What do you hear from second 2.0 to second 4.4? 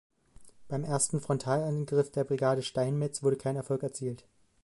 der Brigade Steinmetz wurde kein Erfolg erzielt.